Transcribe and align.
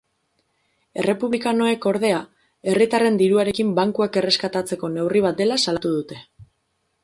Errepublikanoek, 1.01 1.85
ordea, 1.91 2.23
herritarren 2.73 3.21
diruarekin 3.21 3.77
bankuak 3.81 4.21
erreskatatzeko 4.23 4.93
neurri 4.97 5.23
bat 5.29 5.41
dela 5.43 5.63
salatu 5.67 5.97
dute. 6.01 6.23